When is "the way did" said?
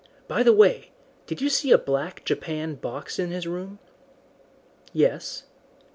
0.41-1.41